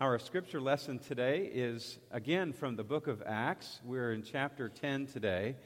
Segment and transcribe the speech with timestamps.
[0.00, 3.80] Our scripture lesson today is again from the book of Acts.
[3.84, 5.56] We're in chapter 10 today,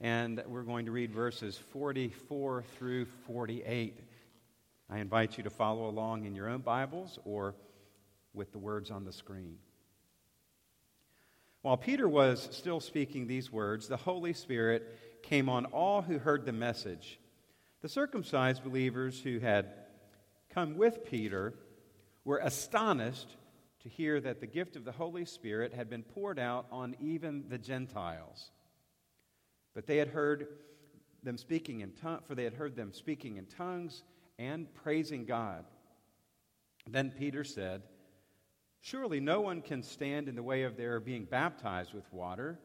[0.00, 3.98] and we're going to read verses 44 through 48.
[4.88, 7.56] I invite you to follow along in your own Bibles or
[8.32, 9.56] with the words on the screen.
[11.62, 16.46] While Peter was still speaking these words, the Holy Spirit came on all who heard
[16.46, 17.18] the message.
[17.80, 19.72] The circumcised believers who had
[20.54, 21.54] come with Peter
[22.24, 23.26] were astonished
[23.82, 27.44] to hear that the gift of the Holy Spirit had been poured out on even
[27.48, 28.50] the Gentiles.
[29.74, 30.46] But they had heard
[31.22, 34.04] them speaking in tongues, for they had heard them speaking in tongues
[34.38, 35.64] and praising God.
[36.88, 37.82] Then Peter said,
[38.80, 42.58] Surely no one can stand in the way of their being baptized with water.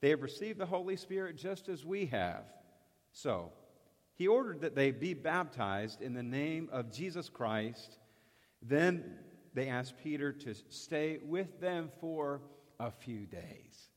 [0.00, 2.44] They have received the Holy Spirit just as we have.
[3.12, 3.52] So,
[4.14, 7.98] he ordered that they be baptized in the name of Jesus Christ.
[8.60, 9.16] Then
[9.54, 12.40] they asked Peter to stay with them for
[12.78, 13.90] a few days.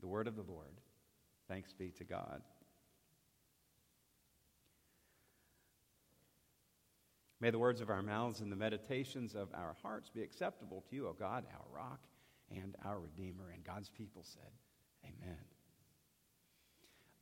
[0.00, 0.80] The word of the Lord.
[1.48, 2.42] Thanks be to God.
[7.40, 10.96] May the words of our mouths and the meditations of our hearts be acceptable to
[10.96, 12.00] you, O God, our rock
[12.50, 13.50] and our Redeemer.
[13.54, 14.50] And God's people said,
[15.04, 15.38] Amen.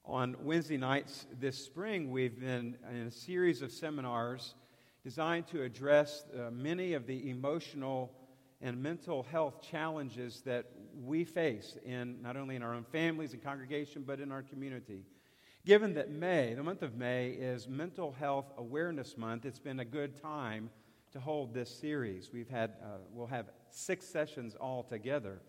[0.04, 4.54] On Wednesday nights this spring, we've been in a series of seminars
[5.02, 8.12] designed to address uh, many of the emotional
[8.60, 10.66] and mental health challenges that
[11.04, 15.04] we face in not only in our own families and congregation, but in our community.
[15.64, 19.84] Given that May, the month of May, is Mental Health Awareness Month, it's been a
[19.84, 20.70] good time
[21.12, 22.30] to hold this series.
[22.32, 25.40] We've had, uh, we'll have six sessions all together.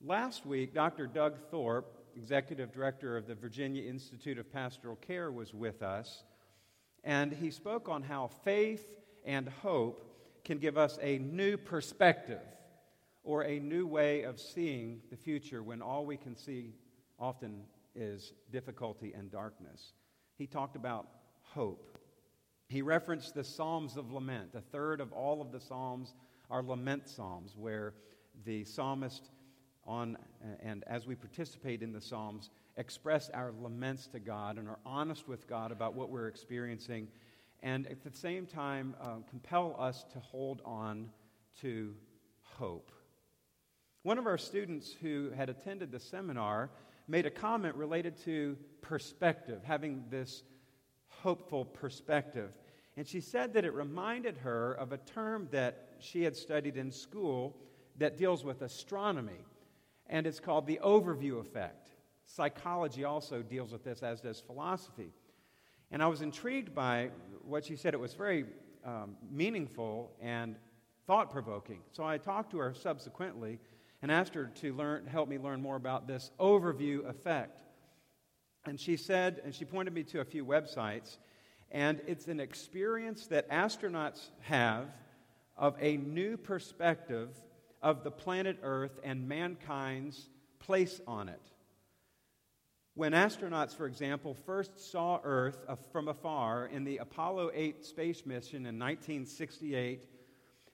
[0.00, 1.06] Last week, Dr.
[1.06, 6.24] Doug Thorpe, Executive Director of the Virginia Institute of Pastoral Care, was with us
[7.04, 8.86] and he spoke on how faith
[9.24, 10.10] and hope
[10.44, 12.40] can give us a new perspective
[13.22, 16.74] or a new way of seeing the future when all we can see
[17.18, 17.62] often
[17.94, 19.92] is difficulty and darkness.
[20.36, 21.06] He talked about
[21.42, 21.98] hope.
[22.68, 24.50] He referenced the Psalms of Lament.
[24.54, 26.14] A third of all of the Psalms
[26.50, 27.94] are lament Psalms, where
[28.44, 29.30] the psalmist,
[29.86, 30.18] on,
[30.60, 35.28] and as we participate in the Psalms, express our laments to God and are honest
[35.28, 37.08] with God about what we're experiencing,
[37.62, 41.10] and at the same time, uh, compel us to hold on
[41.60, 41.94] to
[42.42, 42.90] hope.
[44.02, 46.70] One of our students who had attended the seminar
[47.08, 50.42] made a comment related to perspective, having this
[51.08, 52.50] hopeful perspective.
[52.96, 56.90] And she said that it reminded her of a term that she had studied in
[56.90, 57.56] school
[57.98, 59.40] that deals with astronomy,
[60.06, 61.83] and it's called the overview effect.
[62.24, 65.12] Psychology also deals with this, as does philosophy.
[65.90, 67.10] And I was intrigued by
[67.42, 67.94] what she said.
[67.94, 68.46] It was very
[68.84, 70.56] um, meaningful and
[71.06, 71.80] thought provoking.
[71.92, 73.60] So I talked to her subsequently
[74.02, 77.62] and asked her to learn, help me learn more about this overview effect.
[78.66, 81.18] And she said, and she pointed me to a few websites,
[81.70, 84.88] and it's an experience that astronauts have
[85.56, 87.28] of a new perspective
[87.82, 91.40] of the planet Earth and mankind's place on it.
[92.96, 95.58] When astronauts, for example, first saw Earth
[95.90, 100.06] from afar in the Apollo 8 space mission in 1968,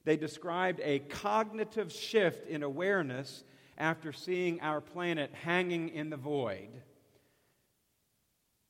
[0.05, 3.43] they described a cognitive shift in awareness
[3.79, 6.69] after seeing our planet hanging in the void.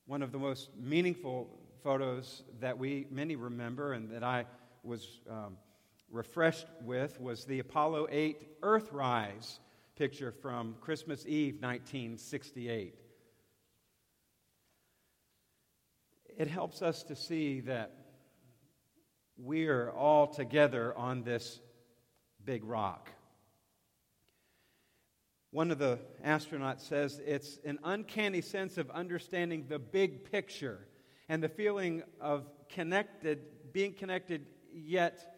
[0.07, 1.51] One of the most meaningful
[1.83, 4.47] photos that we many remember and that I
[4.85, 5.57] was um,
[6.09, 9.59] refreshed with was the Apollo 8 Earthrise
[9.97, 13.00] picture from Christmas Eve 1968.
[16.41, 17.93] It helps us to see that
[19.37, 21.61] we're all together on this
[22.43, 23.11] big rock.
[25.51, 30.89] One of the astronauts says it's an uncanny sense of understanding the big picture
[31.29, 33.41] and the feeling of connected,
[33.75, 35.37] being connected yet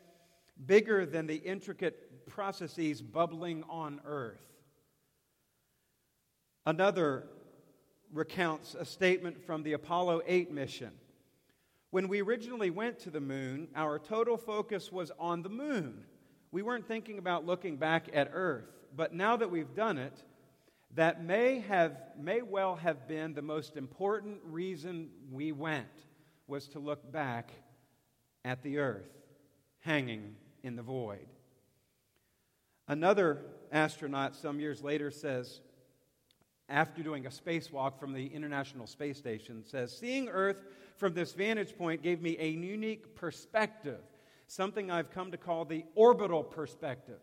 [0.64, 4.46] bigger than the intricate processes bubbling on Earth.
[6.64, 7.26] Another
[8.12, 10.90] recounts a statement from the Apollo 8 mission.
[11.90, 16.04] When we originally went to the moon, our total focus was on the moon.
[16.50, 18.68] We weren't thinking about looking back at Earth.
[18.94, 20.22] But now that we've done it,
[20.94, 25.86] that may, have, may well have been the most important reason we went
[26.46, 27.50] was to look back
[28.44, 29.08] at the earth
[29.80, 31.26] hanging in the void.
[32.86, 33.38] Another
[33.70, 35.60] astronaut some years later says,
[36.72, 40.64] after doing a spacewalk from the International Space Station, says, Seeing Earth
[40.96, 44.00] from this vantage point gave me a unique perspective,
[44.46, 47.20] something I've come to call the orbital perspective.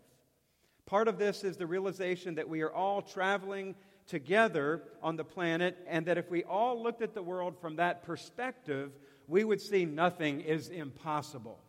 [0.85, 3.75] Part of this is the realization that we are all traveling
[4.07, 8.03] together on the planet, and that if we all looked at the world from that
[8.03, 8.91] perspective,
[9.27, 11.59] we would see nothing is impossible.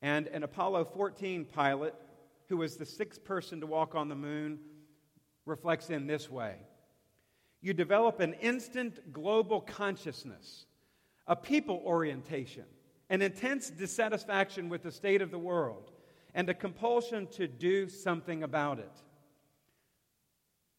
[0.00, 1.94] And an Apollo 14 pilot,
[2.48, 4.58] who was the sixth person to walk on the moon,
[5.46, 6.56] reflects in this way
[7.60, 10.66] You develop an instant global consciousness,
[11.26, 12.64] a people orientation,
[13.10, 15.90] an intense dissatisfaction with the state of the world,
[16.34, 19.02] and a compulsion to do something about it.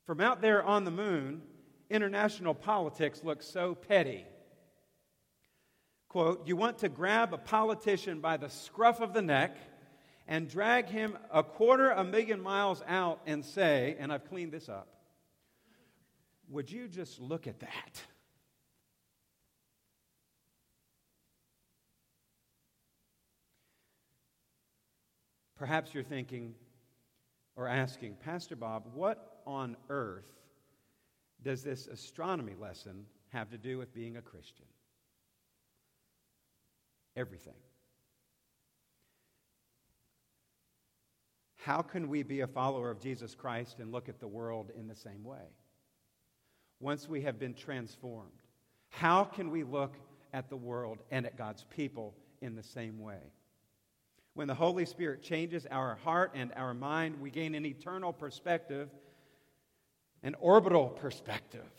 [0.05, 1.41] From out there on the moon,
[1.89, 4.25] international politics looks so petty
[6.13, 9.57] quote, you want to grab a politician by the scruff of the neck
[10.27, 14.69] and drag him a quarter a million miles out and say, and I've cleaned this
[14.69, 14.87] up,
[16.49, 18.01] would you just look at that?
[25.57, 26.55] Perhaps you're thinking
[27.55, 30.31] or asking, Pastor Bob, what on earth
[31.43, 34.65] does this astronomy lesson have to do with being a Christian?
[37.15, 37.53] everything.
[41.63, 44.89] How can we be a follower of Jesus Christ and look at the world in
[44.89, 45.47] the same way?
[46.81, 48.31] Once we have been transformed,
[48.89, 49.95] how can we look
[50.33, 53.31] at the world and at God's people in the same way?
[54.33, 58.89] When the Holy Spirit changes our heart and our mind, we gain an eternal perspective,
[60.21, 61.71] an orbital perspective.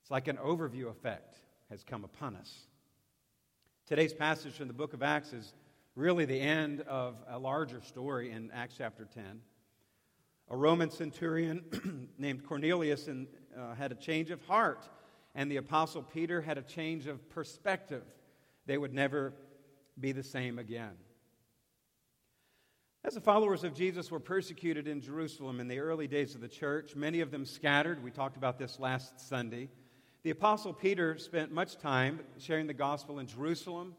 [0.00, 1.36] It's like an overview effect
[1.68, 2.50] has come upon us.
[3.86, 5.52] Today's passage from the book of Acts is
[5.94, 9.40] really the end of a larger story in Acts chapter 10.
[10.48, 14.88] A Roman centurion named Cornelius uh, had a change of heart,
[15.34, 18.04] and the apostle Peter had a change of perspective.
[18.66, 19.34] They would never
[19.98, 20.92] be the same again.
[23.04, 26.48] As the followers of Jesus were persecuted in Jerusalem in the early days of the
[26.48, 28.02] church, many of them scattered.
[28.02, 29.68] We talked about this last Sunday.
[30.22, 33.94] The Apostle Peter spent much time sharing the gospel in Jerusalem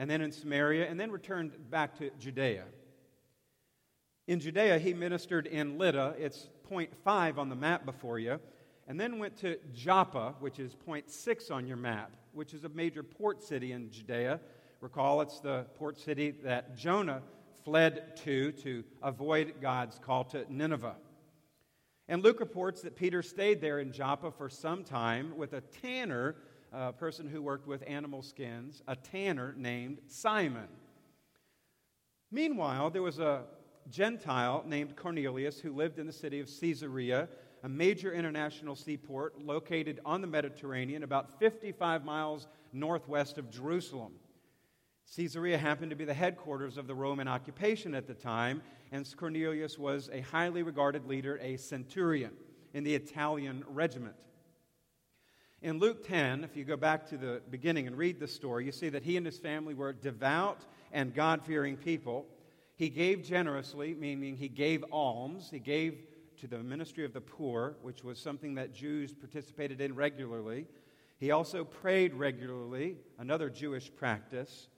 [0.00, 2.64] and then in Samaria and then returned back to Judea.
[4.26, 8.40] In Judea, he ministered in Lydda, it's point five on the map before you,
[8.88, 12.70] and then went to Joppa, which is point six on your map, which is a
[12.70, 14.40] major port city in Judea.
[14.80, 17.20] Recall it's the port city that Jonah
[17.62, 20.96] fled to to avoid God's call to Nineveh.
[22.08, 26.36] And Luke reports that Peter stayed there in Joppa for some time with a tanner,
[26.72, 30.68] a person who worked with animal skins, a tanner named Simon.
[32.30, 33.44] Meanwhile, there was a
[33.88, 37.28] Gentile named Cornelius who lived in the city of Caesarea,
[37.62, 44.12] a major international seaport located on the Mediterranean about 55 miles northwest of Jerusalem.
[45.16, 48.62] Caesarea happened to be the headquarters of the Roman occupation at the time,
[48.92, 52.32] and Cornelius was a highly regarded leader, a centurion
[52.74, 54.14] in the Italian regiment.
[55.62, 58.72] In Luke 10, if you go back to the beginning and read the story, you
[58.72, 62.26] see that he and his family were devout and God fearing people.
[62.76, 65.50] He gave generously, meaning he gave alms.
[65.50, 65.98] He gave
[66.38, 70.66] to the ministry of the poor, which was something that Jews participated in regularly.
[71.18, 74.68] He also prayed regularly, another Jewish practice.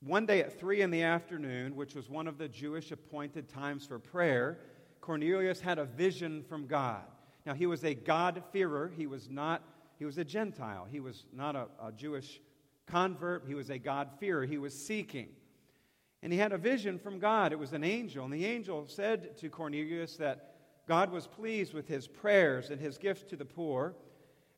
[0.00, 3.86] One day at three in the afternoon, which was one of the Jewish appointed times
[3.86, 4.58] for prayer,
[5.00, 7.04] Cornelius had a vision from God.
[7.44, 8.92] Now, he was a God-fearer.
[8.96, 9.62] He was not,
[9.98, 10.86] he was a Gentile.
[10.90, 12.40] He was not a, a Jewish
[12.86, 13.44] convert.
[13.46, 14.46] He was a God-fearer.
[14.46, 15.28] He was seeking.
[16.22, 17.52] And he had a vision from God.
[17.52, 18.24] It was an angel.
[18.24, 20.54] And the angel said to Cornelius that
[20.86, 23.94] God was pleased with his prayers and his gifts to the poor.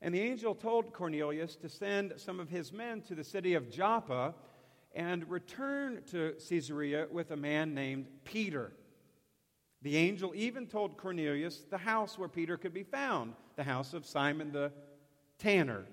[0.03, 3.71] And the angel told Cornelius to send some of his men to the city of
[3.71, 4.35] Joppa
[4.95, 8.73] and return to Caesarea with a man named Peter.
[9.85, 14.07] The angel even told Cornelius the house where Peter could be found, the house of
[14.07, 14.73] Simon the
[15.39, 15.85] tanner.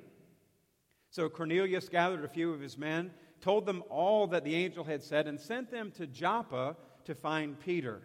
[1.10, 5.04] So Cornelius gathered a few of his men, told them all that the angel had
[5.04, 8.02] said, and sent them to Joppa to find Peter.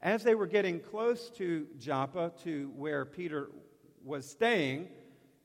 [0.00, 3.50] As they were getting close to Joppa, to where Peter
[4.04, 4.88] was staying,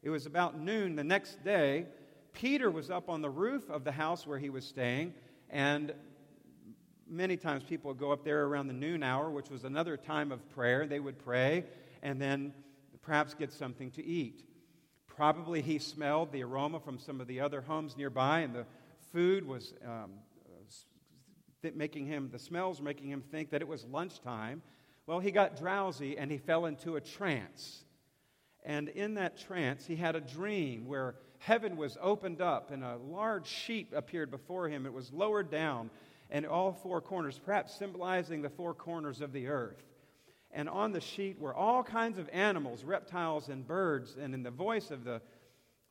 [0.01, 1.85] it was about noon the next day.
[2.33, 5.13] Peter was up on the roof of the house where he was staying,
[5.51, 5.93] and
[7.09, 10.31] many times people would go up there around the noon hour, which was another time
[10.31, 10.85] of prayer.
[10.87, 11.65] They would pray
[12.01, 12.53] and then
[13.01, 14.43] perhaps get something to eat.
[15.07, 18.65] Probably he smelled the aroma from some of the other homes nearby, and the
[19.11, 20.11] food was um,
[21.75, 24.61] making him, the smells were making him think that it was lunchtime.
[25.05, 27.83] Well, he got drowsy and he fell into a trance.
[28.63, 32.97] And in that trance, he had a dream where heaven was opened up and a
[32.97, 34.85] large sheet appeared before him.
[34.85, 35.89] It was lowered down
[36.29, 39.83] and all four corners, perhaps symbolizing the four corners of the earth.
[40.51, 44.15] And on the sheet were all kinds of animals, reptiles, and birds.
[44.19, 45.21] And in the voice of the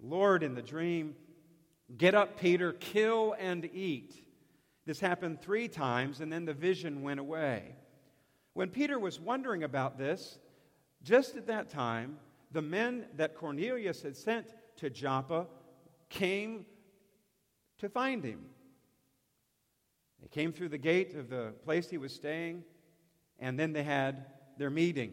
[0.00, 1.14] Lord in the dream,
[1.97, 4.21] Get up, Peter, kill and eat.
[4.87, 7.76] This happened three times, and then the vision went away.
[8.55, 10.38] When Peter was wondering about this,
[11.02, 12.19] just at that time,
[12.50, 15.47] the men that Cornelius had sent to Joppa
[16.09, 16.66] came
[17.78, 18.47] to find him.
[20.26, 22.64] They came through the gate of the place he was staying,
[23.38, 24.26] and then they had
[24.59, 25.12] their meeting.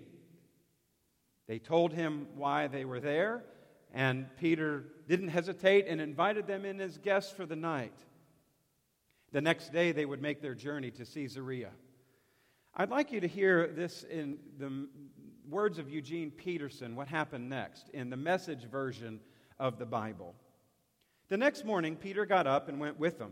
[1.46, 3.44] They told him why they were there,
[3.94, 7.94] and Peter didn't hesitate and invited them in as guests for the night.
[9.32, 11.70] The next day, they would make their journey to Caesarea.
[12.74, 14.88] I'd like you to hear this in the
[15.48, 19.20] words of Eugene Peterson, what happened next, in the message version
[19.60, 20.34] of the Bible.
[21.30, 23.32] The next morning, Peter got up and went with them.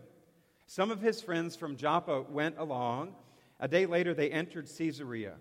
[0.71, 3.13] Some of his friends from Joppa went along.
[3.59, 5.33] A day later, they entered Caesarea.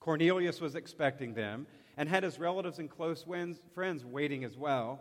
[0.00, 3.24] Cornelius was expecting them and had his relatives and close
[3.74, 5.00] friends waiting as well.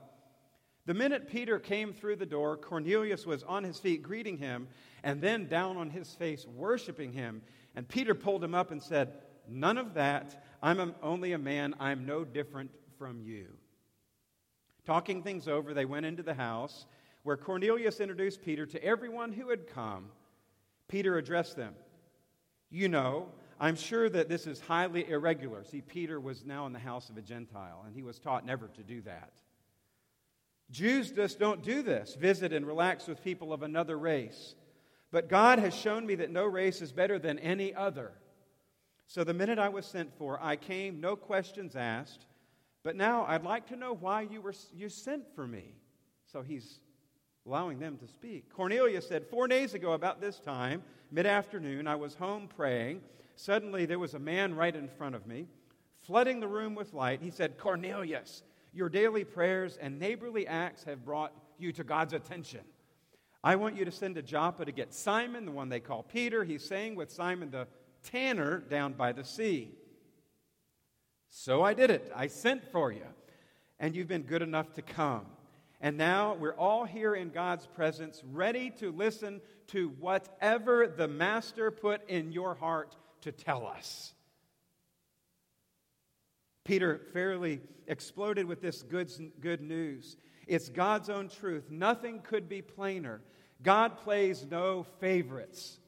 [0.86, 4.70] The minute Peter came through the door, Cornelius was on his feet greeting him
[5.04, 7.42] and then down on his face worshiping him.
[7.76, 9.12] And Peter pulled him up and said,
[9.46, 10.42] None of that.
[10.64, 11.76] I'm only a man.
[11.82, 13.48] I'm no different from you.
[14.86, 16.86] Talking things over, they went into the house
[17.30, 20.06] where Cornelius introduced Peter to everyone who had come.
[20.88, 21.76] Peter addressed them.
[22.72, 23.28] You know,
[23.60, 25.64] I'm sure that this is highly irregular.
[25.64, 28.68] See, Peter was now in the house of a Gentile, and he was taught never
[28.70, 29.32] to do that.
[30.72, 34.56] Jews just don't do this visit and relax with people of another race.
[35.12, 38.12] But God has shown me that no race is better than any other.
[39.06, 42.26] So the minute I was sent for, I came, no questions asked.
[42.82, 45.76] But now I'd like to know why you, were, you sent for me.
[46.26, 46.80] So he's
[47.50, 48.54] allowing them to speak.
[48.54, 53.02] Cornelius said, Four days ago, about this time, mid afternoon, I was home praying.
[53.36, 55.48] Suddenly there was a man right in front of me,
[55.98, 57.22] flooding the room with light.
[57.24, 62.62] He said, Cornelius, your daily prayers and neighborly acts have brought you to God's attention.
[63.44, 66.44] I want you to send to Joppa to get Simon, the one they call Peter.
[66.44, 67.68] He's staying with Simon the
[68.04, 69.72] tanner down by the sea.
[71.30, 72.12] So I did it.
[72.16, 73.08] I sent for you,
[73.80, 75.26] and you've been good enough to come.
[75.82, 81.72] And now we're all here in God's presence, ready to listen to whatever the Master
[81.72, 84.14] put in your heart to tell us.
[86.66, 89.10] Peter fairly exploded with this good,
[89.40, 90.18] good news.
[90.48, 91.72] It's God's own truth.
[91.72, 93.22] Nothing could be plainer.
[93.64, 95.80] God plays no favorites.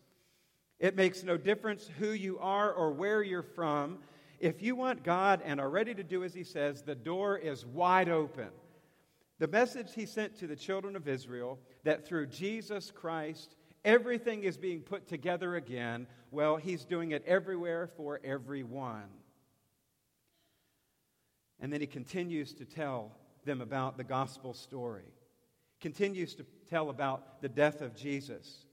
[0.80, 4.00] It makes no difference who you are or where you're from.
[4.40, 7.66] If you want God and are ready to do as He says, the door is
[7.66, 8.48] wide open.
[9.42, 14.56] The message He sent to the children of Israel that through Jesus Christ, everything is
[14.56, 19.10] being put together again, well, He's doing it everywhere for everyone.
[21.60, 25.12] And then He continues to tell them about the gospel story,
[25.80, 28.66] continues to tell about the death of Jesus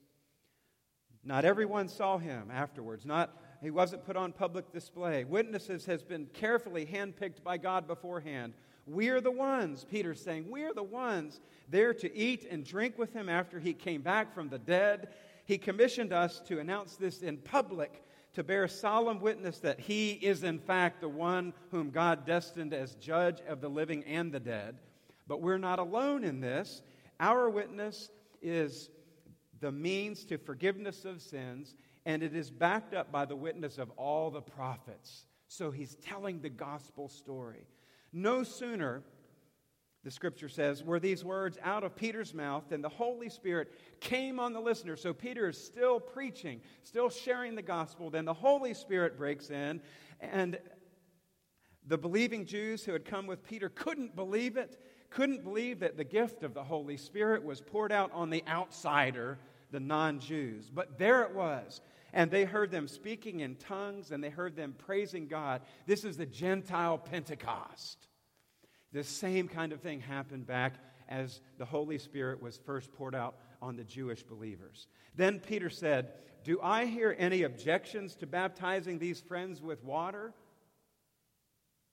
[1.29, 3.05] not everyone saw him afterwards.
[3.05, 5.25] Not, he wasn't put on public display.
[5.25, 8.55] Witnesses has been carefully handpicked by God beforehand.
[8.89, 13.29] We're the ones, Peter's saying, we're the ones there to eat and drink with him
[13.29, 15.09] after he came back from the dead.
[15.45, 18.03] He commissioned us to announce this in public
[18.33, 22.95] to bear solemn witness that he is, in fact, the one whom God destined as
[22.95, 24.79] judge of the living and the dead.
[25.27, 26.83] But we're not alone in this.
[27.21, 28.91] Our witness is
[29.61, 31.75] the means to forgiveness of sins,
[32.07, 35.25] and it is backed up by the witness of all the prophets.
[35.49, 37.67] So he's telling the gospel story.
[38.13, 39.03] No sooner,
[40.05, 44.41] the scripture says, were these words out of Peter's mouth than the Holy Spirit came
[44.41, 44.97] on the listener.
[44.97, 48.11] So Peter is still preaching, still sharing the gospel.
[48.11, 49.81] Then the Holy Spirit breaks in,
[50.21, 50.59] and
[51.87, 54.79] the believing Jews who had come with Peter couldn't believe it
[55.11, 59.39] couldn't believe that the gift of the Holy Spirit was poured out on the outsider,
[59.71, 60.71] the non Jews.
[60.73, 61.81] But there it was.
[62.13, 65.63] And they heard them speaking in tongues and they heard them praising God.
[65.87, 68.09] This is the Gentile Pentecost.
[68.93, 70.75] The same kind of thing happened back
[71.09, 74.87] as the Holy Spirit was first poured out on the Jewish believers.
[75.15, 76.13] Then Peter said,
[76.45, 80.33] Do I hear any objections to baptizing these friends with water?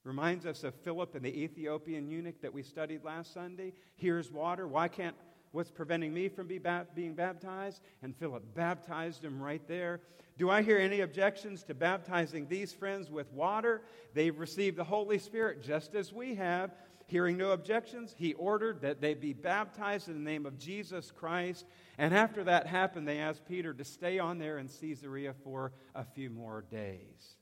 [0.04, 3.74] Reminds us of Philip and the Ethiopian eunuch that we studied last Sunday.
[3.96, 4.68] Here's water.
[4.68, 5.16] Why can't,
[5.56, 7.82] what's preventing me from be ba- being baptized?
[8.04, 10.02] And Philip baptized him right there.
[10.38, 13.82] Do I hear any objections to baptizing these friends with water?
[14.14, 16.72] They've received the Holy Spirit just as we have.
[17.08, 21.66] Hearing no objections, he ordered that they be baptized in the name of Jesus Christ.
[21.98, 26.04] And after that happened, they asked Peter to stay on there in Caesarea for a
[26.04, 27.38] few more days.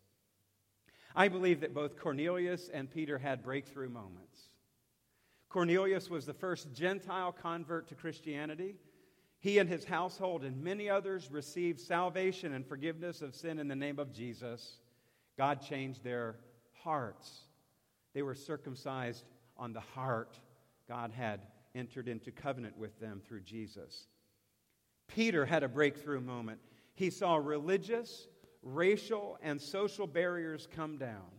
[1.15, 4.39] I believe that both Cornelius and Peter had breakthrough moments.
[5.53, 8.75] Cornelius was the first Gentile convert to Christianity.
[9.39, 13.75] He and his household and many others received salvation and forgiveness of sin in the
[13.75, 14.77] name of Jesus.
[15.37, 16.37] God changed their
[16.83, 17.41] hearts.
[18.15, 20.39] They were circumcised on the heart.
[20.87, 21.41] God had
[21.75, 24.07] entered into covenant with them through Jesus.
[25.07, 26.59] Peter had a breakthrough moment.
[26.95, 28.27] He saw religious,
[28.63, 31.29] racial, and social barriers come down.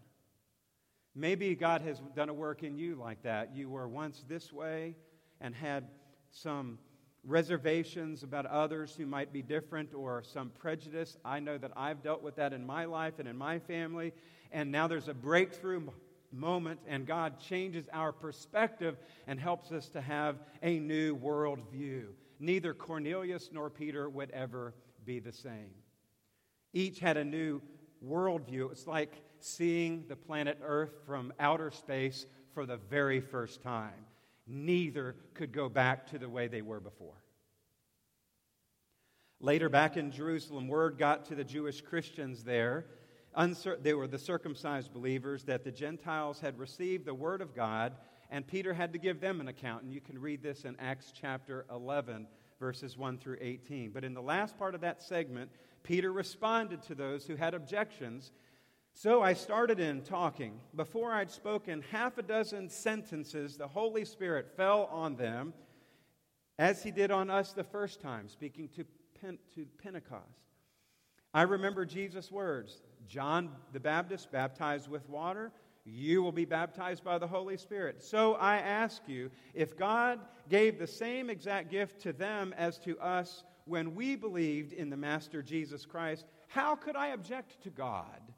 [1.14, 3.54] Maybe God has done a work in you like that.
[3.54, 4.96] You were once this way
[5.40, 5.88] and had
[6.30, 6.78] some
[7.24, 11.16] reservations about others who might be different or some prejudice.
[11.24, 14.12] I know that I've dealt with that in my life and in my family.
[14.52, 15.86] And now there's a breakthrough
[16.32, 22.06] moment, and God changes our perspective and helps us to have a new worldview.
[22.40, 25.70] Neither Cornelius nor Peter would ever be the same.
[26.72, 27.62] Each had a new
[28.04, 28.72] worldview.
[28.72, 32.24] It's like seeing the planet Earth from outer space
[32.54, 34.06] for the very first time.
[34.46, 37.22] Neither could go back to the way they were before.
[39.40, 42.86] Later, back in Jerusalem, word got to the Jewish Christians there.
[43.82, 47.92] they were the circumcised believers that the Gentiles had received the word of God,
[48.30, 49.82] and Peter had to give them an account.
[49.82, 52.26] And you can read this in Acts chapter 11,
[52.58, 53.90] verses 1 through 18.
[53.90, 55.50] But in the last part of that segment,
[55.82, 58.32] Peter responded to those who had objections.
[58.96, 60.60] So I started in talking.
[60.76, 65.52] Before I'd spoken half a dozen sentences, the Holy Spirit fell on them
[66.60, 68.84] as he did on us the first time, speaking to,
[69.20, 70.22] Pen- to Pentecost.
[71.34, 75.50] I remember Jesus' words John the Baptist baptized with water.
[75.84, 78.00] You will be baptized by the Holy Spirit.
[78.00, 82.98] So I ask you, if God gave the same exact gift to them as to
[83.00, 88.33] us, when we believed in the Master Jesus Christ, how could I object to God?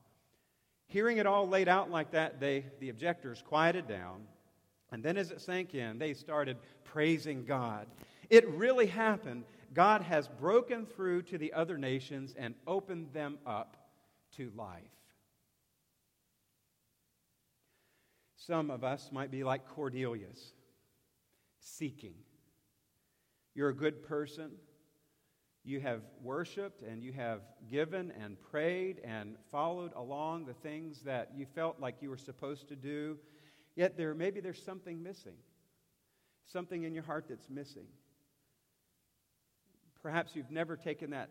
[0.96, 4.22] Hearing it all laid out like that, they, the objectors quieted down.
[4.90, 7.86] And then, as it sank in, they started praising God.
[8.30, 9.44] It really happened.
[9.74, 13.76] God has broken through to the other nations and opened them up
[14.38, 14.80] to life.
[18.36, 20.54] Some of us might be like Cornelius,
[21.60, 22.14] seeking.
[23.54, 24.52] You're a good person.
[25.66, 31.32] You have worshiped and you have given and prayed and followed along the things that
[31.34, 33.18] you felt like you were supposed to do.
[33.74, 35.34] Yet there maybe there's something missing.
[36.44, 37.88] Something in your heart that's missing.
[40.00, 41.30] Perhaps you've never taken that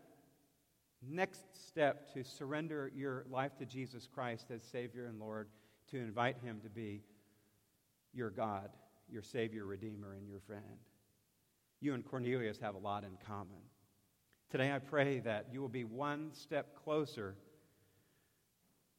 [1.02, 5.48] next step to surrender your life to Jesus Christ as Savior and Lord,
[5.92, 7.04] to invite Him to be
[8.14, 8.70] your God,
[9.10, 10.64] your Savior, Redeemer, and your friend.
[11.80, 13.62] You and Cornelius have a lot in common.
[14.52, 17.36] Today, I pray that you will be one step closer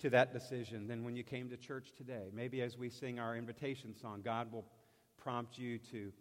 [0.00, 2.30] to that decision than when you came to church today.
[2.34, 4.66] Maybe as we sing our invitation song, God will
[5.16, 6.12] prompt you to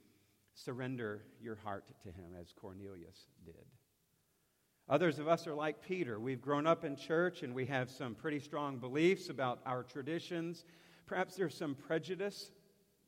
[0.53, 3.65] surrender your heart to Him as Cornelius did.
[4.87, 6.19] Others of us are like Peter.
[6.19, 10.63] We've grown up in church and we have some pretty strong beliefs about our traditions.
[11.07, 12.51] Perhaps there's some prejudice.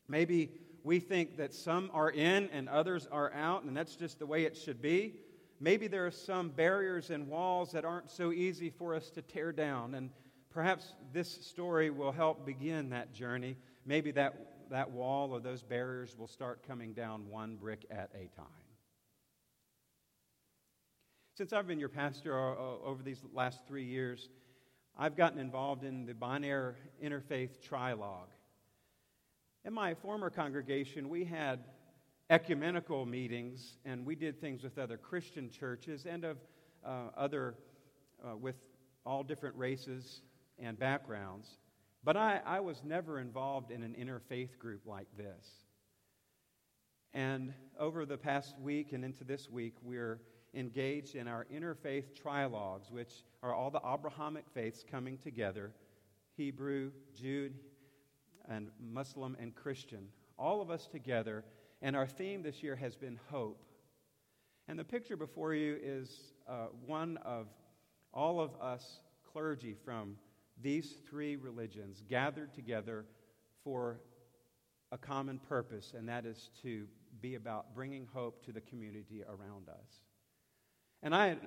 [0.07, 0.49] Maybe
[0.83, 4.45] we think that some are in and others are out, and that's just the way
[4.45, 5.19] it should be
[5.59, 9.51] maybe there are some barriers and walls that aren't so easy for us to tear
[9.51, 9.95] down.
[9.95, 10.09] And
[10.49, 13.57] perhaps this story will help begin that journey.
[13.85, 18.29] Maybe that, that wall or those barriers will start coming down one brick at a
[18.35, 18.45] time.
[21.37, 24.29] Since I've been your pastor over these last three years,
[24.97, 28.29] I've gotten involved in the Bon Air Interfaith Trilogue.
[29.63, 31.59] In my former congregation, we had
[32.29, 36.37] ecumenical meetings, and we did things with other Christian churches and of
[36.85, 37.55] uh, other,
[38.25, 38.55] uh, with
[39.05, 40.21] all different races
[40.59, 41.57] and backgrounds.
[42.03, 45.45] But I, I was never involved in an interfaith group like this.
[47.13, 50.19] And over the past week and into this week, we're
[50.53, 55.71] engaged in our interfaith trilogues, which are all the Abrahamic faiths coming together
[56.35, 57.55] Hebrew, Jude,
[58.47, 61.43] and Muslim and Christian, all of us together
[61.81, 63.63] and our theme this year has been hope.
[64.67, 67.47] And the picture before you is uh, one of
[68.13, 68.99] all of us
[69.31, 70.15] clergy from
[70.61, 73.05] these three religions gathered together
[73.63, 73.99] for
[74.91, 76.87] a common purpose, and that is to
[77.21, 80.01] be about bringing hope to the community around us.
[81.03, 81.37] And I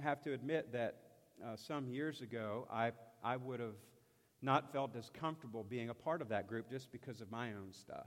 [0.00, 0.96] have to admit that
[1.44, 3.76] uh, some years ago, I, I would have
[4.40, 7.72] not felt as comfortable being a part of that group just because of my own
[7.72, 8.06] stuff.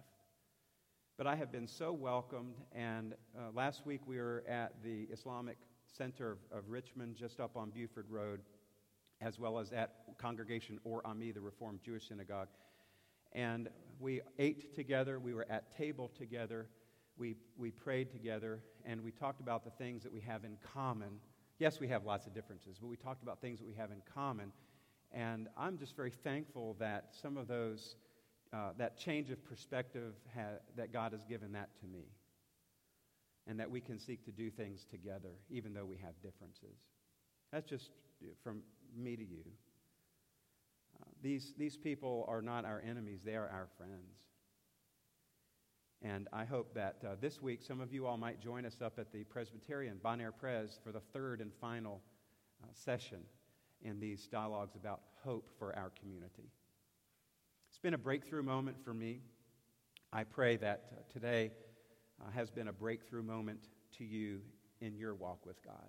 [1.19, 5.57] But I have been so welcomed, and uh, last week we were at the Islamic
[5.85, 8.39] Center of, of, Richmond, just up on Buford Road,
[9.19, 12.47] as well as at Congregation Or Ami, the Reformed Jewish Synagogue.
[13.33, 13.67] And
[13.99, 16.69] we ate together, we were at table together,
[17.17, 21.19] we, we prayed together, and we talked about the things that we have in common.
[21.57, 24.01] Yes, we have lots of differences, but we talked about things that we have in
[24.15, 24.53] common.
[25.11, 27.97] And I'm just very thankful that some of those
[28.51, 32.05] uh, that change of perspective ha- that God has given that to me.
[33.47, 36.77] And that we can seek to do things together, even though we have differences.
[37.51, 37.89] That's just
[38.43, 38.61] from
[38.95, 39.43] me to you.
[41.01, 44.17] Uh, these, these people are not our enemies, they are our friends.
[46.01, 48.99] And I hope that uh, this week some of you all might join us up
[48.99, 52.01] at the Presbyterian, Bon Air Pres, for the third and final
[52.63, 53.19] uh, session
[53.81, 56.51] in these dialogues about hope for our community.
[57.79, 59.21] It's been a breakthrough moment for me.
[60.11, 61.51] I pray that uh, today
[62.21, 64.41] uh, has been a breakthrough moment to you
[64.81, 65.87] in your walk with God.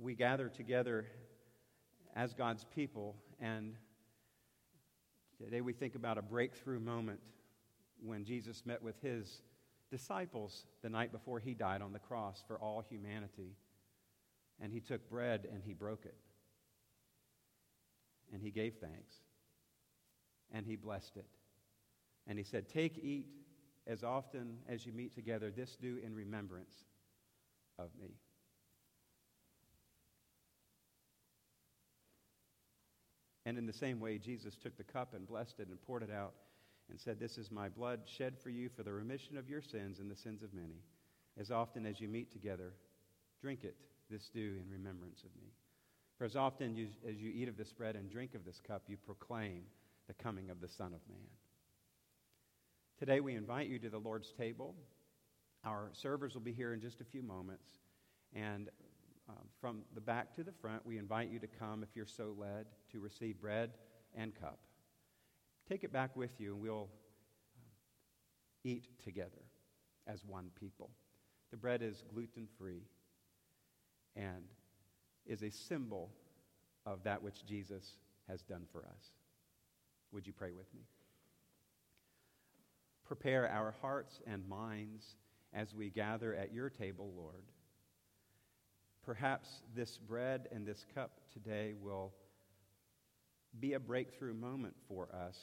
[0.00, 1.06] We gather together
[2.14, 3.74] as God's people, and
[5.36, 7.18] today we think about a breakthrough moment
[8.00, 9.42] when Jesus met with his
[9.90, 13.56] disciples the night before he died on the cross for all humanity.
[14.60, 16.14] And he took bread and he broke it.
[18.32, 19.16] And he gave thanks
[20.52, 21.26] and he blessed it.
[22.26, 23.26] And he said, Take, eat
[23.86, 25.50] as often as you meet together.
[25.50, 26.74] This do in remembrance
[27.78, 28.14] of me.
[33.46, 36.10] And in the same way, Jesus took the cup and blessed it and poured it
[36.10, 36.34] out
[36.90, 39.98] and said, This is my blood shed for you for the remission of your sins
[39.98, 40.82] and the sins of many.
[41.38, 42.74] As often as you meet together,
[43.40, 43.76] drink it.
[44.10, 45.48] This do in remembrance of me.
[46.18, 48.82] For as often you, as you eat of this bread and drink of this cup,
[48.88, 49.62] you proclaim
[50.10, 51.28] the coming of the Son of Man.
[52.98, 54.74] Today, we invite you to the Lord's table.
[55.64, 57.68] Our servers will be here in just a few moments.
[58.34, 58.70] And
[59.28, 62.34] uh, from the back to the front, we invite you to come, if you're so
[62.36, 63.70] led, to receive bread
[64.16, 64.58] and cup.
[65.68, 66.88] Take it back with you, and we'll
[67.54, 67.60] uh,
[68.64, 69.44] eat together
[70.08, 70.90] as one people.
[71.52, 72.82] The bread is gluten free
[74.16, 74.42] and
[75.24, 76.10] is a symbol
[76.84, 77.92] of that which Jesus
[78.28, 79.19] has done for us.
[80.12, 80.82] Would you pray with me?
[83.04, 85.16] Prepare our hearts and minds
[85.52, 87.44] as we gather at your table, Lord.
[89.04, 92.12] Perhaps this bread and this cup today will
[93.58, 95.36] be a breakthrough moment for us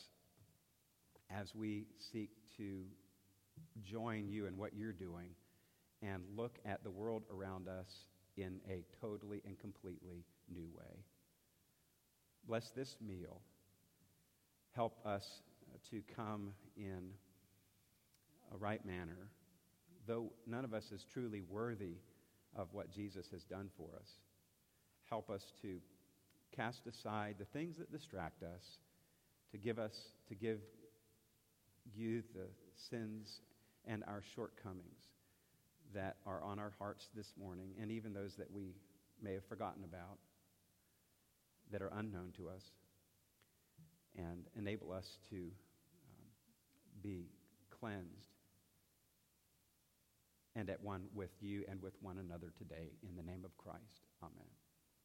[1.29, 2.83] as we seek to
[3.83, 5.31] join you in what you're doing
[6.01, 8.05] and look at the world around us
[8.37, 11.03] in a totally and completely new way.
[12.47, 13.41] Bless this meal
[14.77, 15.25] help us
[15.89, 17.09] to come in
[18.53, 19.27] a right manner,
[20.05, 21.95] though none of us is truly worthy
[22.55, 24.07] of what Jesus has done for us.
[25.09, 25.79] Help us to
[26.55, 28.61] cast aside the things that distract us,
[29.51, 29.95] to give us,
[30.29, 30.59] to give
[31.95, 32.47] you the
[32.91, 33.41] sins
[33.83, 35.07] and our shortcomings
[35.95, 38.75] that are on our hearts this morning, and even those that we
[39.23, 40.19] may have forgotten about,
[41.71, 42.61] that are unknown to us
[44.17, 45.51] and enable us to um,
[47.01, 47.27] be
[47.69, 48.33] cleansed
[50.55, 52.89] and at one with you and with one another today.
[53.07, 54.66] In the name of Christ, amen.